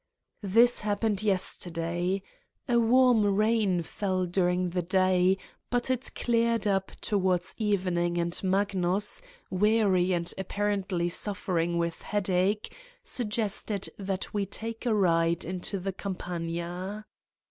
This 0.41 0.79
happened 0.79 1.21
yesterday. 1.21 2.23
A 2.67 2.79
warm 2.79 3.23
rain 3.23 3.83
fell 3.83 4.25
during 4.25 4.71
the 4.71 4.81
day 4.81 5.37
but 5.69 5.91
it 5.91 6.11
cleared 6.15 6.65
up 6.65 6.89
towards 7.01 7.53
evening 7.59 8.17
and 8.17 8.41
Magnus, 8.43 9.21
weary 9.51 10.11
and 10.11 10.33
apparently 10.39 11.07
suffering 11.09 11.77
with 11.77 12.01
headache, 12.01 12.75
suggested 13.03 13.91
that 13.99 14.33
we 14.33 14.47
take 14.47 14.87
a 14.87 14.95
ride 14.95 15.45
into 15.45 15.77
the 15.77 15.93
Campagna. 15.93 17.05